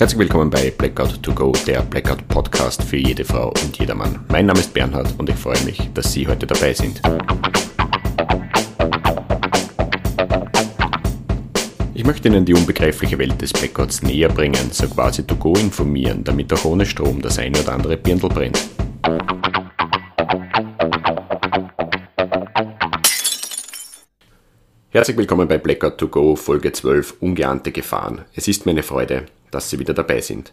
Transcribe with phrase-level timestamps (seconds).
[0.00, 4.24] Herzlich willkommen bei Blackout to Go, der Blackout Podcast für jede Frau und jedermann.
[4.30, 7.02] Mein Name ist Bernhard und ich freue mich, dass Sie heute dabei sind.
[11.92, 16.24] Ich möchte Ihnen die unbegreifliche Welt des Blackouts näher bringen, so quasi to go informieren,
[16.24, 18.58] damit auch ohne Strom das eine oder andere Birndl brennt.
[24.88, 28.22] Herzlich willkommen bei Blackout to Go Folge 12 Ungeahnte Gefahren.
[28.34, 30.52] Es ist mir eine Freude, dass Sie wieder dabei sind.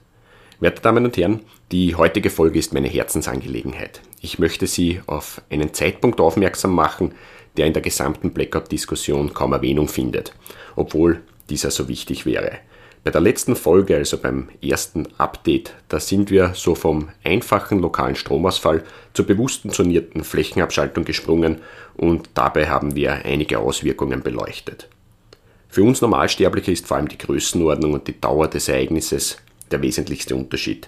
[0.60, 4.02] Werte Damen und Herren, die heutige Folge ist meine Herzensangelegenheit.
[4.22, 7.14] Ich möchte Sie auf einen Zeitpunkt aufmerksam machen,
[7.58, 10.34] der in der gesamten Blackout-Diskussion kaum Erwähnung findet,
[10.76, 12.60] obwohl dieser so wichtig wäre.
[13.04, 18.16] Bei der letzten Folge, also beim ersten Update, da sind wir so vom einfachen lokalen
[18.16, 21.62] Stromausfall zur bewussten zonierten Flächenabschaltung gesprungen
[21.96, 24.90] und dabei haben wir einige Auswirkungen beleuchtet.
[25.70, 29.38] Für uns Normalsterbliche ist vor allem die Größenordnung und die Dauer des Ereignisses
[29.70, 30.88] der wesentlichste Unterschied,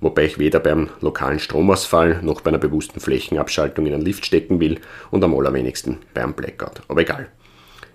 [0.00, 4.60] wobei ich weder beim lokalen Stromausfall noch bei einer bewussten Flächenabschaltung in einen Lift stecken
[4.60, 6.82] will und am allerwenigsten beim Blackout.
[6.88, 7.28] Aber egal.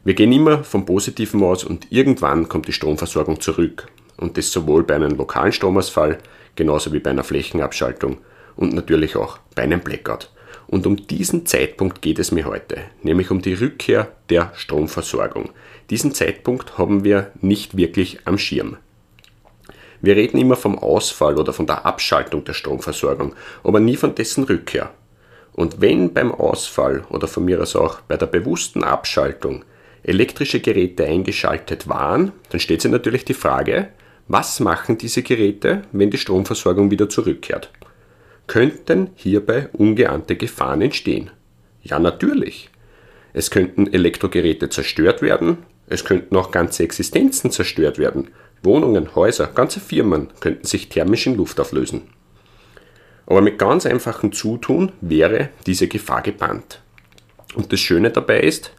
[0.04, 3.88] Wir gehen immer vom Positiven aus und irgendwann kommt die Stromversorgung zurück.
[4.18, 6.20] Und das sowohl bei einem lokalen Stromausfall
[6.56, 8.20] genauso wie bei einer Flächenabschaltung
[8.56, 10.30] und natürlich auch bei einem Blackout.
[10.68, 15.50] Und um diesen Zeitpunkt geht es mir heute, nämlich um die Rückkehr der Stromversorgung.
[15.90, 18.78] Diesen Zeitpunkt haben wir nicht wirklich am Schirm.
[20.02, 24.44] Wir reden immer vom Ausfall oder von der Abschaltung der Stromversorgung, aber nie von dessen
[24.44, 24.92] Rückkehr.
[25.54, 29.64] Und wenn beim Ausfall oder von mir aus auch bei der bewussten Abschaltung
[30.04, 33.90] elektrische Geräte eingeschaltet waren, dann stellt sich natürlich die Frage,
[34.28, 37.72] was machen diese Geräte, wenn die Stromversorgung wieder zurückkehrt?
[38.48, 41.32] Könnten hierbei ungeahnte Gefahren entstehen?
[41.82, 42.70] Ja, natürlich.
[43.34, 48.30] Es könnten Elektrogeräte zerstört werden, es könnten auch ganze Existenzen zerstört werden.
[48.64, 52.04] Wohnungen, Häuser, ganze Firmen könnten sich thermisch in Luft auflösen.
[53.28, 56.82] Aber mit ganz einfachem Zutun wäre diese Gefahr gebannt.
[57.56, 58.72] Und das Schöne dabei ist,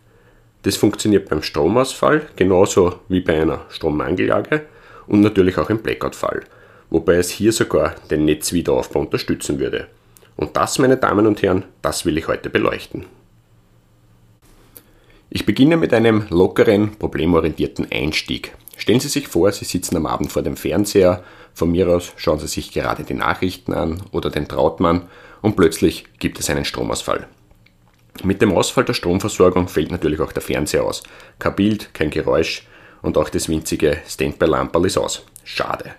[0.62, 4.62] das funktioniert beim Stromausfall genauso wie bei einer Strommangellage
[5.06, 6.40] und natürlich auch im Blackout-Fall,
[6.90, 9.88] wobei es hier sogar den Netzwiederaufbau unterstützen würde.
[10.36, 13.06] Und das, meine Damen und Herren, das will ich heute beleuchten.
[15.30, 18.54] Ich beginne mit einem lockeren, problemorientierten Einstieg.
[18.76, 21.24] Stellen Sie sich vor, Sie sitzen am Abend vor dem Fernseher,
[21.54, 25.08] von mir aus schauen Sie sich gerade die Nachrichten an oder den Trautmann
[25.40, 27.26] und plötzlich gibt es einen Stromausfall.
[28.22, 31.02] Mit dem Ausfall der Stromversorgung fällt natürlich auch der Fernseher aus.
[31.38, 32.66] Kein Bild, kein Geräusch
[33.02, 35.24] und auch das winzige Standby-Lamperl ist aus.
[35.44, 35.94] Schade.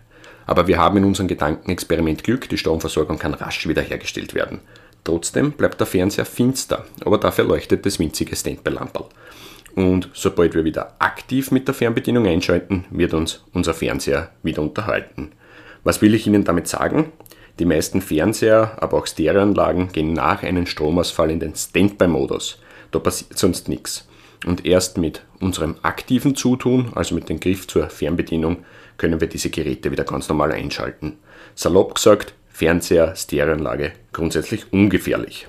[0.48, 4.62] Aber wir haben in unserem Gedankenexperiment Glück, die Stromversorgung kann rasch wiederhergestellt werden.
[5.04, 9.06] Trotzdem bleibt der Fernseher finster, aber dafür leuchtet das winzige Standby-Lamperl.
[9.76, 15.34] Und sobald wir wieder aktiv mit der Fernbedienung einschalten, wird uns unser Fernseher wieder unterhalten.
[15.84, 17.12] Was will ich Ihnen damit sagen?
[17.60, 22.60] Die meisten Fernseher, aber auch Stereoanlagen gehen nach einem Stromausfall in den Standby-Modus.
[22.92, 24.08] Da passiert sonst nichts.
[24.46, 28.58] Und erst mit unserem aktiven Zutun, also mit dem Griff zur Fernbedienung,
[28.98, 31.18] können wir diese Geräte wieder ganz normal einschalten.
[31.56, 35.48] Salopp gesagt, Fernseher, Stereoanlage grundsätzlich ungefährlich.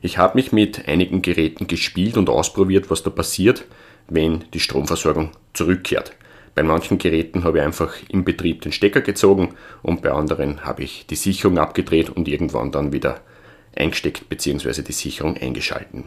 [0.00, 3.64] Ich habe mich mit einigen Geräten gespielt und ausprobiert, was da passiert,
[4.08, 6.12] wenn die Stromversorgung zurückkehrt.
[6.54, 10.82] Bei manchen Geräten habe ich einfach im Betrieb den Stecker gezogen und bei anderen habe
[10.82, 13.20] ich die Sicherung abgedreht und irgendwann dann wieder
[13.74, 14.82] eingesteckt bzw.
[14.82, 16.04] die Sicherung eingeschalten.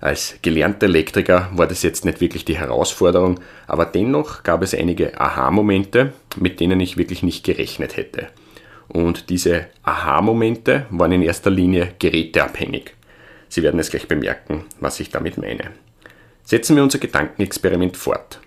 [0.00, 5.18] Als gelernter Elektriker war das jetzt nicht wirklich die Herausforderung, aber dennoch gab es einige
[5.18, 8.28] Aha-Momente, mit denen ich wirklich nicht gerechnet hätte.
[8.88, 12.94] Und diese Aha-Momente waren in erster Linie geräteabhängig.
[13.48, 15.70] Sie werden es gleich bemerken, was ich damit meine.
[16.42, 18.40] Setzen wir unser Gedankenexperiment fort.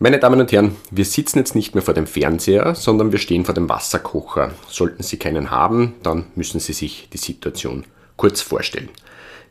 [0.00, 3.44] Meine Damen und Herren, wir sitzen jetzt nicht mehr vor dem Fernseher, sondern wir stehen
[3.44, 4.52] vor dem Wasserkocher.
[4.66, 7.84] Sollten Sie keinen haben, dann müssen Sie sich die Situation
[8.16, 8.88] kurz vorstellen.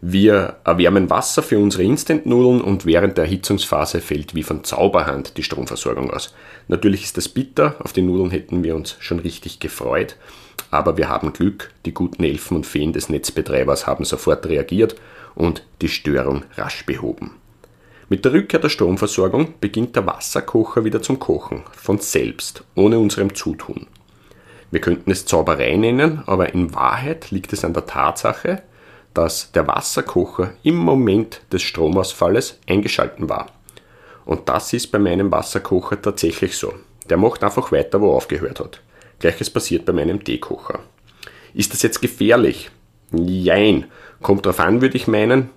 [0.02, 5.44] Wir erwärmen Wasser für unsere Instant-Nudeln und während der Erhitzungsphase fällt wie von Zauberhand die
[5.44, 6.34] Stromversorgung aus.
[6.70, 10.16] Natürlich ist das bitter, auf die Nudeln hätten wir uns schon richtig gefreut,
[10.72, 14.96] aber wir haben Glück, die guten Elfen und Feen des Netzbetreibers haben sofort reagiert
[15.36, 17.32] und die Störung rasch behoben.
[18.08, 23.36] Mit der Rückkehr der Stromversorgung beginnt der Wasserkocher wieder zum Kochen, von selbst, ohne unserem
[23.36, 23.88] Zutun.
[24.72, 28.62] Wir könnten es Zauberei nennen, aber in Wahrheit liegt es an der Tatsache,
[29.14, 33.48] dass der Wasserkocher im Moment des Stromausfalles eingeschalten war.
[34.26, 36.74] Und das ist bei meinem Wasserkocher tatsächlich so.
[37.10, 38.82] Der macht einfach weiter, wo er aufgehört hat.
[39.20, 40.80] Gleiches passiert bei meinem Teekocher.
[41.54, 42.70] Ist das jetzt gefährlich?
[43.12, 43.86] Jein.
[44.22, 45.50] Kommt drauf an, würde ich meinen.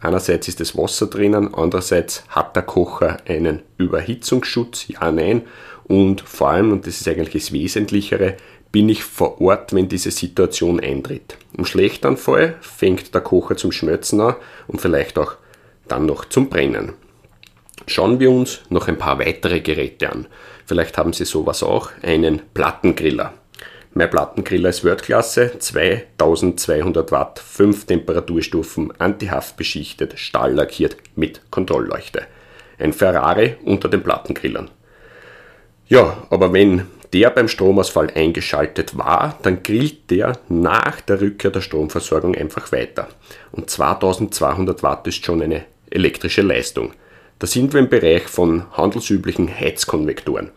[0.00, 5.42] Einerseits ist das Wasser drinnen, andererseits hat der Kocher einen Überhitzungsschutz, ja, nein.
[5.84, 8.36] Und vor allem, und das ist eigentlich das Wesentlichere,
[8.74, 11.36] bin ich vor Ort, wenn diese Situation eintritt.
[11.56, 14.34] Im schlechten Fall fängt der Kocher zum Schmelzen an
[14.66, 15.36] und vielleicht auch
[15.86, 16.94] dann noch zum Brennen.
[17.86, 20.26] Schauen wir uns noch ein paar weitere Geräte an.
[20.66, 23.34] Vielleicht haben Sie sowas auch, einen Plattengriller.
[23.92, 32.22] Mein Plattengriller ist Worldklasse, 2200 Watt, 5 Temperaturstufen, antihaft beschichtet, stahllackiert mit Kontrollleuchte.
[32.80, 34.68] Ein Ferrari unter den Plattengrillern.
[35.86, 41.60] Ja, aber wenn der beim Stromausfall eingeschaltet war, dann grillt der nach der Rückkehr der
[41.60, 43.06] Stromversorgung einfach weiter.
[43.52, 46.92] Und 2200 Watt ist schon eine elektrische Leistung.
[47.38, 50.50] Da sind wir im Bereich von handelsüblichen Heizkonvektoren,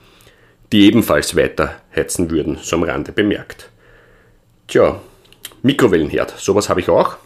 [0.71, 3.69] die ebenfalls weiter heizen würden, so am Rande bemerkt.
[4.68, 5.00] Tja,
[5.62, 7.18] Mikrowellenherd, sowas habe ich auch.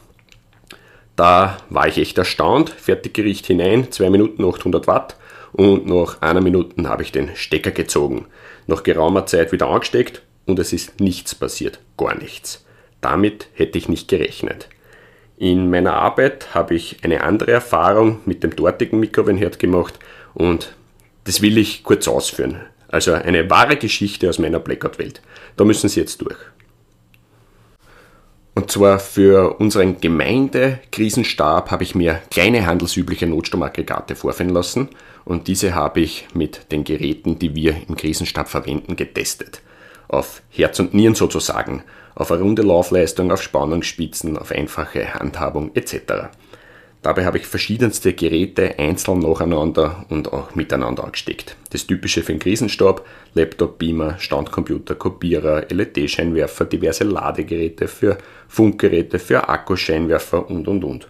[1.15, 2.69] Da war ich echt erstaunt.
[2.69, 5.15] Fertiggericht hinein, 2 Minuten 800 Watt
[5.53, 8.25] und nach einer Minute habe ich den Stecker gezogen.
[8.67, 12.65] Nach geraumer Zeit wieder angesteckt und es ist nichts passiert, gar nichts.
[13.01, 14.69] Damit hätte ich nicht gerechnet.
[15.37, 19.97] In meiner Arbeit habe ich eine andere Erfahrung mit dem dortigen Mikrowellenherd gemacht
[20.33, 20.75] und
[21.23, 22.61] das will ich kurz ausführen.
[22.87, 25.21] Also eine wahre Geschichte aus meiner Blackout-Welt.
[25.57, 26.37] Da müssen Sie jetzt durch.
[28.53, 34.89] Und zwar für unseren Gemeindekrisenstab habe ich mir kleine handelsübliche Notstromaggregate vorfinden lassen
[35.23, 39.61] und diese habe ich mit den Geräten, die wir im Krisenstab verwenden, getestet.
[40.09, 41.83] Auf Herz und Nieren sozusagen
[42.13, 46.29] auf eine runde Laufleistung, auf Spannungsspitzen, auf einfache Handhabung etc.
[47.01, 51.55] Dabei habe ich verschiedenste Geräte einzeln nacheinander und auch miteinander angesteckt.
[51.71, 59.49] Das typische für den Krisenstab, Laptop, Beamer, Standcomputer, Kopierer, LED-Scheinwerfer, diverse Ladegeräte für Funkgeräte, für
[59.49, 61.07] Akkuscheinwerfer und und und.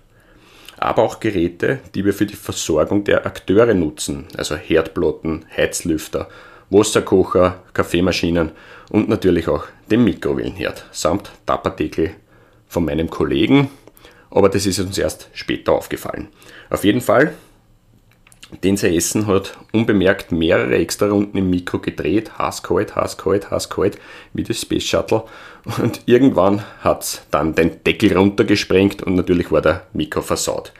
[0.77, 6.29] Aber auch Geräte, die wir für die Versorgung der Akteure nutzen, also Herdplatten, Heizlüfter,
[6.69, 8.51] Wasserkocher, Kaffeemaschinen
[8.89, 12.11] und natürlich auch den Mikrowellenherd samt Tapartikel
[12.67, 13.69] von meinem Kollegen.
[14.31, 16.29] Aber das ist uns erst später aufgefallen.
[16.69, 17.33] Auf jeden Fall,
[18.63, 23.97] den sein Essen hat unbemerkt mehrere extra Runden im Mikro gedreht, hasskalt, hasskalt, hasskalt,
[24.33, 25.23] wie das Space Shuttle.
[25.77, 30.73] Und irgendwann hat es dann den Deckel runtergesprengt und natürlich war der Mikro versaut.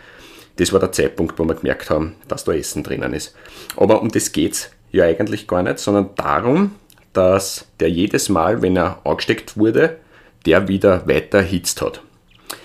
[0.57, 3.35] Das war der Zeitpunkt, wo wir gemerkt haben, dass da Essen drinnen ist.
[3.77, 6.75] Aber um das geht's ja eigentlich gar nicht, sondern darum,
[7.13, 9.97] dass der jedes Mal, wenn er angesteckt wurde,
[10.45, 12.01] der wieder weiter erhitzt hat.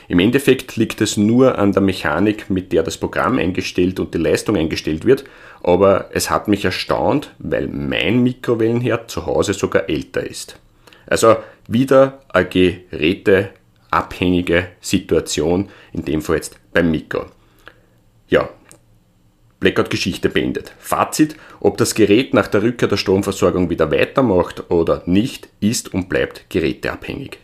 [0.09, 4.19] Im Endeffekt liegt es nur an der Mechanik, mit der das Programm eingestellt und die
[4.19, 5.25] Leistung eingestellt wird,
[5.63, 10.61] aber es hat mich erstaunt, weil mein Mikrowellenherd zu Hause sogar älter ist.
[11.07, 11.37] Also
[11.69, 17.27] wieder eine geräteabhängige Situation, in dem Fall jetzt beim Mikro.
[18.29, 18.49] Ja,
[19.61, 20.73] Blackout-Geschichte beendet.
[20.79, 26.09] Fazit, ob das Gerät nach der Rückkehr der Stromversorgung wieder weitermacht oder nicht, ist und
[26.09, 27.39] bleibt geräteabhängig.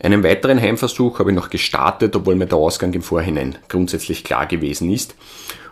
[0.00, 4.46] Einen weiteren Heimversuch habe ich noch gestartet, obwohl mir der Ausgang im Vorhinein grundsätzlich klar
[4.46, 5.16] gewesen ist.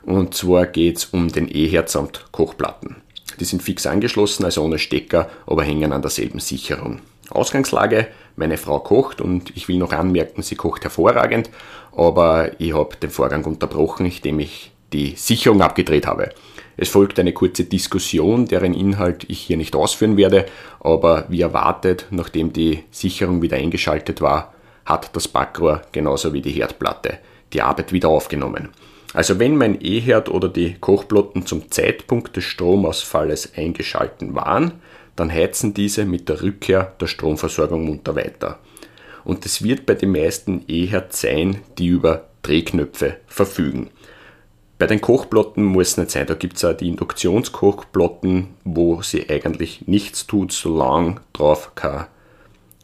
[0.03, 2.97] Und zwar geht es um den E-Herd samt Kochplatten.
[3.39, 7.01] Die sind fix angeschlossen, also ohne Stecker, aber hängen an derselben Sicherung.
[7.31, 11.51] Ausgangslage, meine Frau kocht und ich will noch anmerken, sie kocht hervorragend,
[11.97, 16.31] aber ich habe den Vorgang unterbrochen, indem ich die Sicherung abgedreht habe.
[16.77, 20.47] Es folgt eine kurze Diskussion, deren Inhalt ich hier nicht ausführen werde,
[20.81, 24.55] aber wie erwartet, nachdem die Sicherung wieder eingeschaltet war,
[24.85, 27.19] hat das Backrohr genauso wie die Herdplatte
[27.53, 28.71] die Arbeit wieder aufgenommen.
[29.15, 34.73] Also wenn mein E-Herd oder die Kochplatten zum Zeitpunkt des Stromausfalles eingeschalten waren,
[35.15, 38.59] dann heizen diese mit der Rückkehr der Stromversorgung munter weiter.
[39.25, 43.91] Und es wird bei den meisten eher sein, die über Drehknöpfe verfügen.
[44.79, 49.29] Bei den Kochplatten muss es nicht sein, da gibt es auch die Induktionskochplatten, wo sie
[49.31, 52.07] eigentlich nichts tut, solange drauf kein,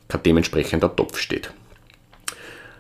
[0.09, 1.53] kein dementsprechender Topf steht.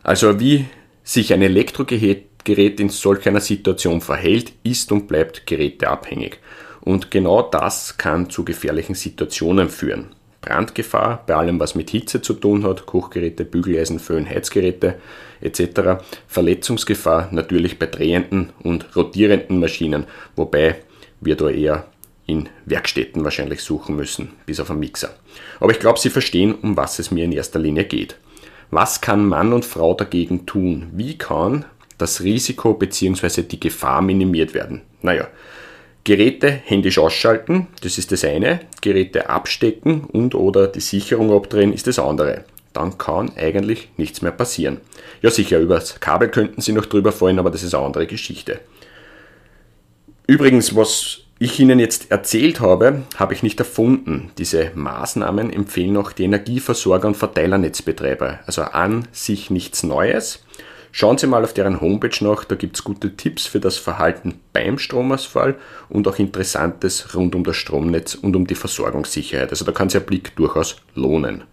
[0.02, 0.66] Also wie
[1.04, 6.38] sich ein Elektrogerät in solch einer Situation verhält, ist und bleibt geräteabhängig.
[6.80, 10.14] Und genau das kann zu gefährlichen Situationen führen.
[10.42, 14.96] Brandgefahr bei allem, was mit Hitze zu tun hat, Kochgeräte, Bügeleisen, Föhn, Heizgeräte
[15.40, 16.02] etc.
[16.26, 20.04] Verletzungsgefahr natürlich bei drehenden und rotierenden Maschinen,
[20.36, 20.82] wobei
[21.20, 21.86] wir da eher
[22.26, 25.14] in Werkstätten wahrscheinlich suchen müssen, bis auf einen Mixer.
[25.60, 28.16] Aber ich glaube, Sie verstehen, um was es mir in erster Linie geht.
[28.70, 30.88] Was kann Mann und Frau dagegen tun?
[30.92, 31.64] Wie kann
[31.98, 33.42] das Risiko bzw.
[33.42, 34.82] die Gefahr minimiert werden?
[35.02, 35.28] Naja,
[36.04, 38.60] Geräte händisch ausschalten, das ist das eine.
[38.80, 42.44] Geräte abstecken und oder die Sicherung abdrehen ist das andere.
[42.72, 44.80] dann kann eigentlich nichts mehr passieren.
[45.20, 48.60] Ja sicher, übers Kabel könnten sie noch drüber fallen, aber das ist eine andere Geschichte.
[50.26, 54.30] Übrigens, was ich Ihnen jetzt erzählt habe, habe ich nicht erfunden.
[54.38, 58.40] Diese Maßnahmen empfehlen auch die Energieversorger und Verteilernetzbetreiber.
[58.46, 60.44] Also an sich nichts Neues.
[60.94, 64.40] Schauen Sie mal auf deren Homepage nach, da gibt es gute Tipps für das Verhalten
[64.52, 65.56] beim Stromausfall
[65.88, 69.48] und auch Interessantes rund um das Stromnetz und um die Versorgungssicherheit.
[69.48, 71.44] Also da kann sich ein Blick durchaus lohnen.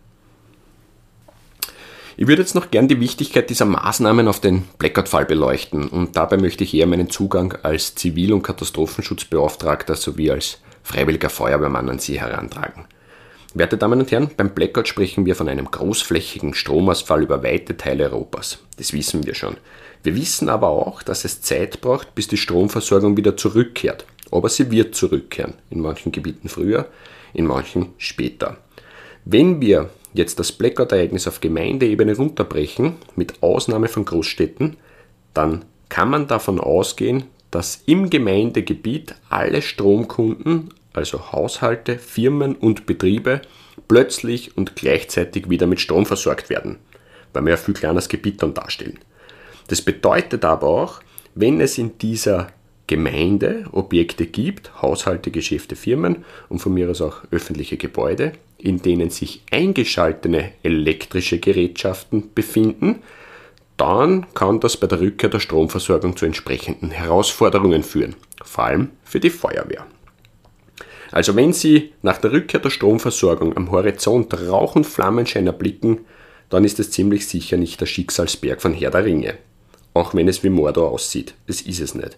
[2.17, 6.35] Ich würde jetzt noch gern die Wichtigkeit dieser Maßnahmen auf den Blackout-Fall beleuchten und dabei
[6.35, 12.19] möchte ich eher meinen Zugang als Zivil- und Katastrophenschutzbeauftragter sowie als freiwilliger Feuerwehrmann an Sie
[12.19, 12.87] herantragen.
[13.55, 18.11] Werte Damen und Herren, beim Blackout sprechen wir von einem großflächigen Stromausfall über weite Teile
[18.11, 18.59] Europas.
[18.77, 19.57] Das wissen wir schon.
[20.03, 24.05] Wir wissen aber auch, dass es Zeit braucht, bis die Stromversorgung wieder zurückkehrt.
[24.29, 25.55] Aber sie wird zurückkehren.
[25.71, 26.89] In manchen Gebieten früher,
[27.33, 28.57] in manchen später.
[29.25, 34.77] Wenn wir jetzt das Blackout-Ereignis auf Gemeindeebene runterbrechen, mit Ausnahme von Großstädten,
[35.33, 43.41] dann kann man davon ausgehen, dass im Gemeindegebiet alle Stromkunden, also Haushalte, Firmen und Betriebe,
[43.87, 46.77] plötzlich und gleichzeitig wieder mit Strom versorgt werden,
[47.33, 48.99] weil wir ein viel kleines Gebiet dann darstellen.
[49.67, 51.01] Das bedeutet aber auch,
[51.35, 52.47] wenn es in dieser
[52.87, 59.11] Gemeinde Objekte gibt, Haushalte, Geschäfte, Firmen und von mir aus auch öffentliche Gebäude, in denen
[59.11, 63.03] sich eingeschaltete elektrische Gerätschaften befinden,
[63.77, 69.19] dann kann das bei der Rückkehr der Stromversorgung zu entsprechenden Herausforderungen führen, vor allem für
[69.19, 69.85] die Feuerwehr.
[71.11, 76.01] Also wenn Sie nach der Rückkehr der Stromversorgung am Horizont Rauch und Flammenschein erblicken,
[76.49, 79.35] dann ist es ziemlich sicher nicht der Schicksalsberg von Herr der Ringe.
[79.93, 82.17] Auch wenn es wie Mordor aussieht, es ist es nicht.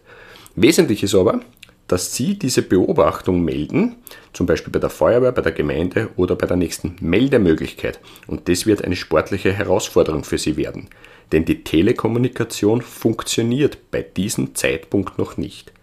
[0.55, 1.41] Wesentlich ist aber,
[1.87, 3.97] dass Sie diese Beobachtung melden,
[4.31, 7.99] zum Beispiel bei der Feuerwehr, bei der Gemeinde oder bei der nächsten Meldemöglichkeit.
[8.27, 10.87] Und das wird eine sportliche Herausforderung für Sie werden.
[11.31, 15.73] Denn die Telekommunikation funktioniert bei diesem Zeitpunkt noch nicht.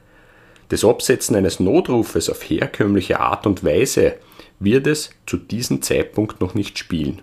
[0.68, 4.14] Das Absetzen eines Notrufes auf herkömmliche Art und Weise
[4.60, 7.22] wird es zu diesem Zeitpunkt noch nicht spielen.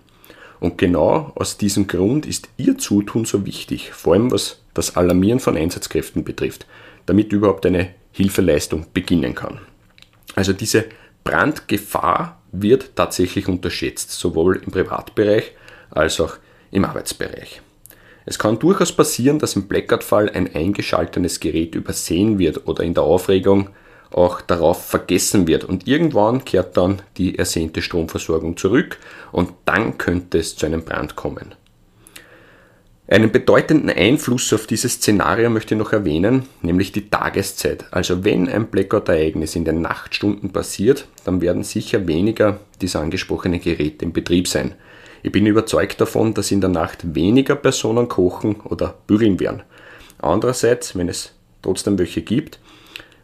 [0.58, 5.38] Und genau aus diesem Grund ist Ihr Zutun so wichtig, vor allem was das Alarmieren
[5.38, 6.66] von Einsatzkräften betrifft
[7.06, 9.60] damit überhaupt eine Hilfeleistung beginnen kann.
[10.34, 10.84] Also diese
[11.24, 15.52] Brandgefahr wird tatsächlich unterschätzt, sowohl im Privatbereich
[15.90, 16.36] als auch
[16.70, 17.62] im Arbeitsbereich.
[18.28, 23.04] Es kann durchaus passieren, dass im Blackout-Fall ein eingeschaltetes Gerät übersehen wird oder in der
[23.04, 23.70] Aufregung
[24.10, 28.98] auch darauf vergessen wird und irgendwann kehrt dann die ersehnte Stromversorgung zurück
[29.30, 31.54] und dann könnte es zu einem Brand kommen.
[33.08, 37.84] Einen bedeutenden Einfluss auf dieses Szenario möchte ich noch erwähnen, nämlich die Tageszeit.
[37.92, 44.04] Also wenn ein Blackout-Ereignis in den Nachtstunden passiert, dann werden sicher weniger dieser angesprochenen Geräte
[44.04, 44.74] in Betrieb sein.
[45.26, 49.64] Ich bin überzeugt davon, dass in der Nacht weniger Personen kochen oder bügeln werden.
[50.18, 52.60] Andererseits, wenn es trotzdem welche gibt,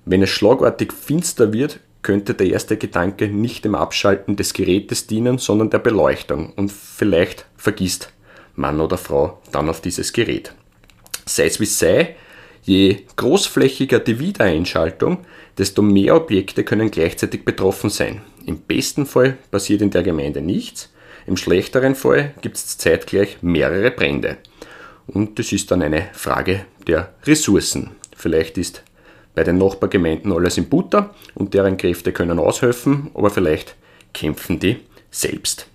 [0.05, 5.39] wenn es schlagartig finster wird, könnte der erste Gedanke nicht dem Abschalten des Gerätes dienen,
[5.39, 8.13] sondern der Beleuchtung und vielleicht vergisst
[8.57, 10.57] Mann oder Frau dann auf dieses Gerät.
[11.25, 12.17] Sei es wie sei,
[12.65, 15.19] je großflächiger die Wiedereinschaltung,
[15.57, 18.23] desto mehr Objekte können gleichzeitig betroffen sein.
[18.45, 20.89] Im besten Fall passiert in der Gemeinde nichts,
[21.27, 24.39] im schlechteren Fall gibt es zeitgleich mehrere Brände.
[25.07, 27.91] Und das ist dann eine Frage der Ressourcen.
[28.17, 28.83] Vielleicht ist
[29.35, 33.77] bei den Nachbargemeinden alles in Butter und deren Kräfte können aushelfen, aber vielleicht
[34.13, 34.79] kämpfen die
[35.11, 35.67] selbst.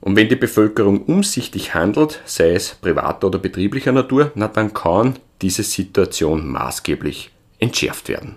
[0.00, 5.18] Und wenn die Bevölkerung umsichtig handelt, sei es privater oder betrieblicher Natur, na dann kann
[5.42, 8.36] diese Situation maßgeblich entschärft werden.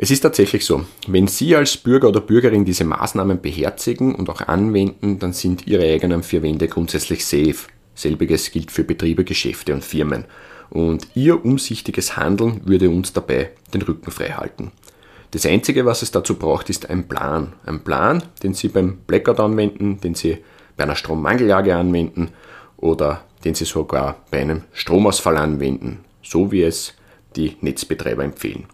[0.00, 4.42] Es ist tatsächlich so, wenn Sie als Bürger oder Bürgerin diese Maßnahmen beherzigen und auch
[4.42, 7.66] anwenden, dann sind Ihre eigenen vier Wände grundsätzlich safe.
[7.96, 10.26] Selbiges gilt für Betriebe, Geschäfte und Firmen.
[10.70, 14.70] Und Ihr umsichtiges Handeln würde uns dabei den Rücken frei halten.
[15.32, 17.54] Das Einzige, was es dazu braucht, ist ein Plan.
[17.66, 20.38] Ein Plan, den Sie beim Blackout anwenden, den Sie
[20.76, 22.28] bei einer Strommangeljage anwenden
[22.76, 26.94] oder den Sie sogar bei einem Stromausfall anwenden, so wie es
[27.34, 28.66] die Netzbetreiber empfehlen.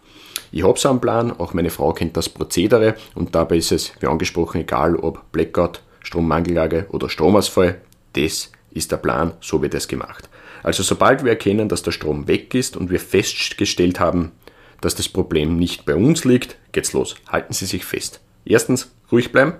[0.55, 3.91] Ich habe so einen Plan, auch meine Frau kennt das Prozedere und dabei ist es,
[3.99, 7.81] wie angesprochen, egal ob Blackout, Strommangeljage oder Stromausfall,
[8.13, 10.29] das ist der Plan, so wird es gemacht.
[10.63, 14.31] Also sobald wir erkennen, dass der Strom weg ist und wir festgestellt haben,
[14.79, 17.17] dass das Problem nicht bei uns liegt, geht's los.
[17.27, 18.21] Halten Sie sich fest.
[18.45, 19.55] Erstens, ruhig bleiben.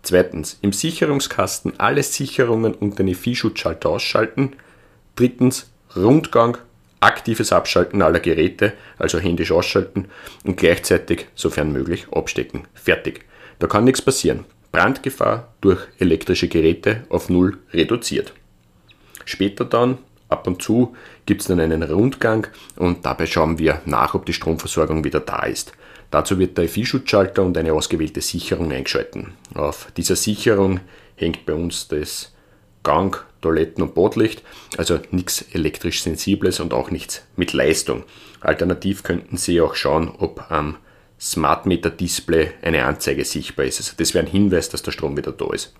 [0.00, 4.56] Zweitens, im Sicherungskasten alle Sicherungen und den EFI-Schutzschalter ausschalten.
[5.16, 6.56] Drittens, Rundgang,
[7.00, 10.06] aktives Abschalten aller Geräte, also händisch ausschalten
[10.44, 12.66] und gleichzeitig, sofern möglich, abstecken.
[12.74, 13.24] Fertig.
[13.58, 14.44] Da kann nichts passieren.
[14.72, 18.32] Brandgefahr durch elektrische Geräte auf Null reduziert.
[19.24, 20.94] Später dann, ab und zu,
[21.26, 25.44] gibt es dann einen Rundgang und dabei schauen wir nach, ob die Stromversorgung wieder da
[25.44, 25.72] ist.
[26.10, 29.32] Dazu wird der FI-Schutzschalter und eine ausgewählte Sicherung eingeschalten.
[29.54, 30.80] Auf dieser Sicherung
[31.16, 32.32] hängt bei uns das
[32.82, 34.42] Gang, Toiletten- und Badlicht,
[34.76, 38.04] also nichts elektrisch Sensibles und auch nichts mit Leistung.
[38.40, 40.76] Alternativ könnten Sie auch schauen, ob am
[41.20, 43.78] Smart Meter Display eine Anzeige sichtbar ist.
[43.78, 45.74] Also das wäre ein Hinweis, dass der Strom wieder da ist.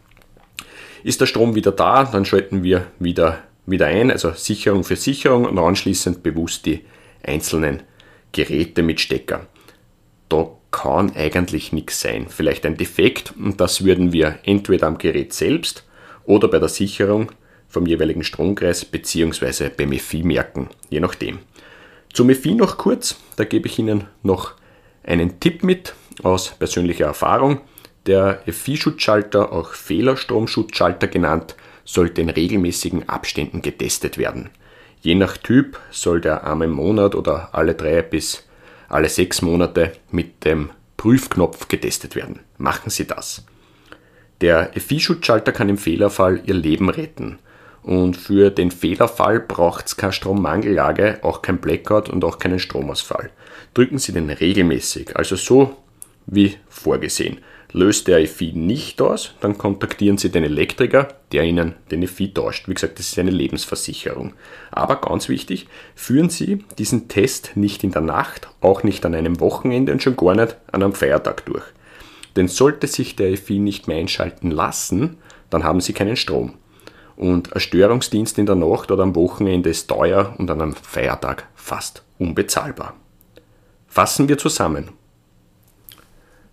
[1.03, 5.47] Ist der Strom wieder da, dann schalten wir wieder, wieder ein, also Sicherung für Sicherung
[5.47, 6.85] und anschließend bewusst die
[7.23, 7.83] einzelnen
[8.33, 9.47] Geräte mit Stecker.
[10.29, 12.27] Da kann eigentlich nichts sein.
[12.29, 15.85] Vielleicht ein Defekt und das würden wir entweder am Gerät selbst
[16.25, 17.33] oder bei der Sicherung
[17.71, 19.71] vom jeweiligen Stromkreis bzw.
[19.75, 21.39] beim EFI merken, je nachdem.
[22.13, 24.53] Zum EFI noch kurz, da gebe ich Ihnen noch
[25.03, 27.63] einen Tipp mit aus persönlicher Erfahrung.
[28.07, 34.51] Der FI-Schutzschalter, auch Fehlerstromschutzschalter genannt, sollte in regelmäßigen Abständen getestet werden.
[35.01, 38.45] Je nach Typ soll der einmal Monat oder alle drei bis
[38.89, 42.41] alle sechs Monate mit dem Prüfknopf getestet werden.
[42.59, 43.47] Machen Sie das.
[44.41, 47.39] Der FI-Schutzschalter kann im Fehlerfall Ihr Leben retten.
[47.83, 53.31] Und für den Fehlerfall braucht es keine Strommangellage, auch kein Blackout und auch keinen Stromausfall
[53.75, 55.77] drücken Sie den regelmäßig, also so
[56.27, 57.39] wie vorgesehen.
[57.73, 62.67] Löst der EFI nicht aus, dann kontaktieren Sie den Elektriker, der Ihnen den EFI tauscht.
[62.67, 64.33] Wie gesagt, das ist eine Lebensversicherung.
[64.73, 69.39] Aber ganz wichtig, führen Sie diesen Test nicht in der Nacht, auch nicht an einem
[69.39, 71.65] Wochenende und schon gar nicht an einem Feiertag durch.
[72.35, 75.19] Denn sollte sich der EFI nicht mehr einschalten lassen,
[75.49, 76.55] dann haben Sie keinen Strom.
[77.21, 81.47] Und ein Störungsdienst in der Nacht oder am Wochenende ist teuer und an einem Feiertag
[81.55, 82.95] fast unbezahlbar.
[83.89, 84.89] Fassen wir zusammen.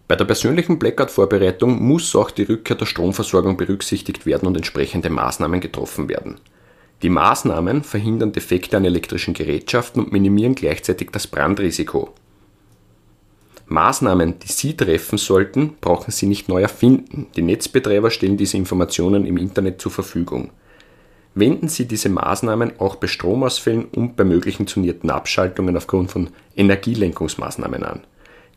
[0.09, 5.61] Bei der persönlichen Blackout-Vorbereitung muss auch die Rückkehr der Stromversorgung berücksichtigt werden und entsprechende Maßnahmen
[5.61, 6.41] getroffen werden.
[7.01, 12.13] Die Maßnahmen verhindern Defekte an elektrischen Gerätschaften und minimieren gleichzeitig das Brandrisiko.
[13.69, 17.27] Maßnahmen, die Sie treffen sollten, brauchen Sie nicht neu erfinden.
[17.35, 20.51] Die Netzbetreiber stellen diese Informationen im Internet zur Verfügung.
[21.35, 27.83] Wenden Sie diese Maßnahmen auch bei Stromausfällen und bei möglichen zonierten Abschaltungen aufgrund von Energielenkungsmaßnahmen
[27.83, 28.01] an.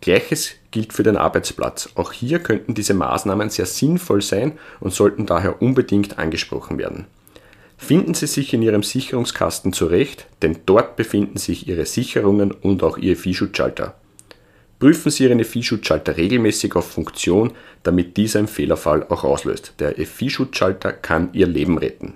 [0.01, 1.91] Gleiches gilt für den Arbeitsplatz.
[1.97, 7.07] Auch hier könnten diese Maßnahmen sehr sinnvoll sein und sollten daher unbedingt angesprochen werden.
[7.77, 12.97] Finden Sie sich in Ihrem Sicherungskasten zurecht, denn dort befinden sich Ihre Sicherungen und auch
[12.97, 13.95] Ihr FI-Schutzschalter.
[14.81, 19.75] Prüfen Sie Ihren FI-Schutzschalter regelmäßig auf Funktion, damit dieser im Fehlerfall auch auslöst.
[19.79, 22.15] Der FI-Schutzschalter kann Ihr Leben retten.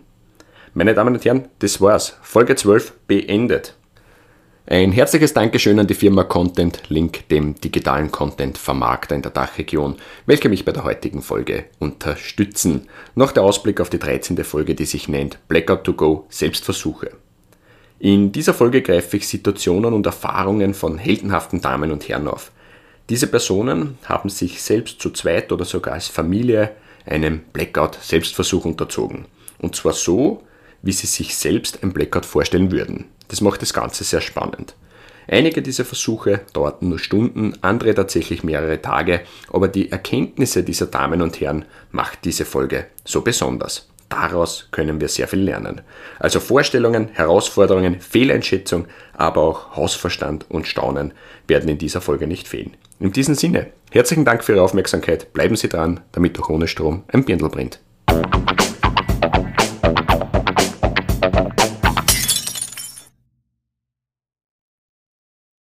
[0.73, 2.17] Meine Damen und Herren, das war's.
[2.23, 3.77] Folge 12 beendet.
[4.67, 10.49] Ein herzliches Dankeschön an die Firma Content Link, dem digitalen Content-Vermarkter in der Dachregion, welche
[10.49, 12.89] mich bei der heutigen Folge unterstützen.
[13.15, 14.43] Noch der Ausblick auf die 13.
[14.43, 17.11] Folge, die sich nennt Blackout to Go Selbstversuche.
[17.99, 22.51] In dieser Folge greife ich Situationen und Erfahrungen von heldenhaften Damen und Herren auf.
[23.11, 26.71] Diese Personen haben sich selbst zu zweit oder sogar als Familie
[27.05, 29.27] einem Blackout-Selbstversuch unterzogen.
[29.59, 30.43] Und zwar so,
[30.81, 33.07] wie sie sich selbst ein Blackout vorstellen würden.
[33.29, 34.75] Das macht das Ganze sehr spannend.
[35.27, 41.23] Einige dieser Versuche dauerten nur Stunden, andere tatsächlich mehrere Tage, aber die Erkenntnisse dieser Damen
[41.23, 43.89] und Herren macht diese Folge so besonders.
[44.11, 45.81] Daraus können wir sehr viel lernen.
[46.19, 51.13] Also Vorstellungen, Herausforderungen, Fehleinschätzung, aber auch Hausverstand und Staunen
[51.49, 52.77] werden in dieser Folge nicht fehlen.
[53.01, 55.33] In diesem Sinne, herzlichen Dank für Ihre Aufmerksamkeit.
[55.33, 57.81] Bleiben Sie dran, damit auch ohne Strom ein Birndl brennt.